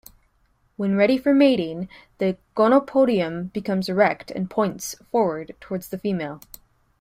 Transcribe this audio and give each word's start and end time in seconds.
When 0.77 0.95
ready 0.95 1.15
for 1.19 1.31
mating, 1.31 1.87
the 2.17 2.35
gonopodium 2.57 3.53
becomes 3.53 3.87
erect 3.87 4.31
and 4.31 4.49
points 4.49 4.95
forward 5.11 5.53
towards 5.59 5.89
the 5.89 5.99
female. 5.99 6.41